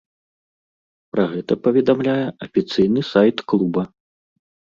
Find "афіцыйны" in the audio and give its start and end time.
2.47-3.01